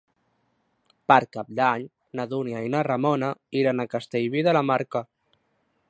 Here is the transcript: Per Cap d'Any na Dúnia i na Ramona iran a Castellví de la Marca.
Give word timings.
Per 1.11 1.17
Cap 1.35 1.51
d'Any 1.59 1.85
na 2.21 2.25
Dúnia 2.31 2.65
i 2.69 2.73
na 2.77 2.81
Ramona 2.91 3.31
iran 3.61 3.85
a 3.85 3.87
Castellví 3.93 4.45
de 4.49 4.57
la 4.59 4.65
Marca. 4.73 5.05